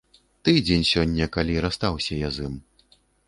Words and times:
Тыдзень 0.47 0.85
сёння, 0.91 1.27
калі 1.37 1.59
расстаўся 1.67 2.13
я 2.27 2.35
з 2.39 2.51
ім. 2.51 2.55